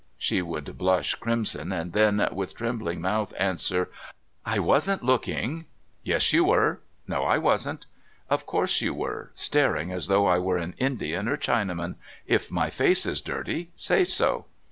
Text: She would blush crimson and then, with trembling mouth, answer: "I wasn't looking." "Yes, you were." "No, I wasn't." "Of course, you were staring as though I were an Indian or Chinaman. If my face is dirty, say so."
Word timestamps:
She 0.17 0.41
would 0.41 0.79
blush 0.79 1.13
crimson 1.13 1.71
and 1.71 1.93
then, 1.93 2.27
with 2.31 2.55
trembling 2.55 3.01
mouth, 3.01 3.35
answer: 3.37 3.91
"I 4.43 4.57
wasn't 4.57 5.03
looking." 5.03 5.67
"Yes, 6.01 6.33
you 6.33 6.43
were." 6.43 6.79
"No, 7.07 7.23
I 7.25 7.37
wasn't." 7.37 7.85
"Of 8.27 8.47
course, 8.47 8.81
you 8.81 8.95
were 8.95 9.29
staring 9.35 9.91
as 9.91 10.07
though 10.07 10.25
I 10.25 10.39
were 10.39 10.57
an 10.57 10.73
Indian 10.79 11.27
or 11.27 11.37
Chinaman. 11.37 11.97
If 12.25 12.49
my 12.49 12.71
face 12.71 13.05
is 13.05 13.21
dirty, 13.21 13.73
say 13.77 14.03
so." 14.03 14.45